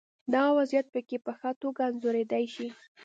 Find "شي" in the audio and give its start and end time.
2.53-2.67